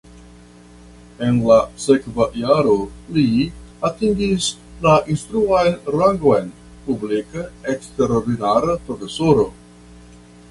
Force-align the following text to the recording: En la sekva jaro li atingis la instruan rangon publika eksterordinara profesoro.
En 1.25 1.35
la 1.47 1.57
sekva 1.83 2.25
jaro 2.43 2.77
li 3.17 3.25
atingis 3.89 4.47
la 4.85 4.93
instruan 5.15 5.69
rangon 5.97 6.49
publika 6.87 7.43
eksterordinara 7.75 8.79
profesoro. 8.89 9.47